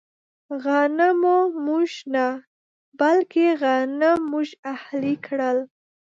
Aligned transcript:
غنمو 0.63 1.37
موږ 1.65 1.91
نه، 2.13 2.25
بلکې 2.99 3.45
غنم 3.61 4.19
موږ 4.31 4.47
اهلي 4.73 5.15
کړل. 5.25 5.57